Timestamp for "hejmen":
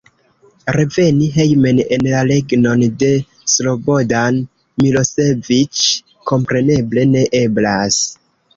1.35-1.81